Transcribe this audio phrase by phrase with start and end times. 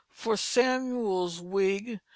[0.35, 2.01] Samuel's Wig 9.